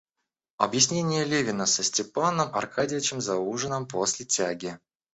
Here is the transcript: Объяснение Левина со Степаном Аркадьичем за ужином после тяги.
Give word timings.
Объяснение 0.57 1.25
Левина 1.25 1.67
со 1.67 1.83
Степаном 1.83 2.55
Аркадьичем 2.55 3.21
за 3.21 3.35
ужином 3.37 3.85
после 3.87 4.25
тяги. 4.25 4.79